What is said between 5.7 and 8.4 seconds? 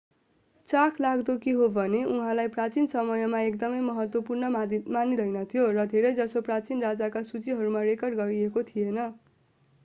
र धेरैजसो प्राचीन राजाका सुचीहरूमा रेकर्ड